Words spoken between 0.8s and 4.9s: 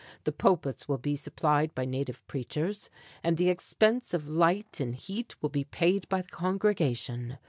will be supplied by native preachers, and the expense of light